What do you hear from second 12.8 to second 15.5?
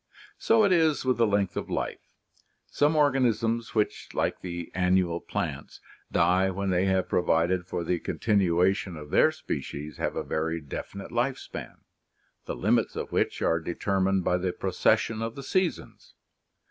of which are determined by the procession of the